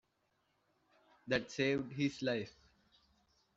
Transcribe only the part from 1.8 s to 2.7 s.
his life.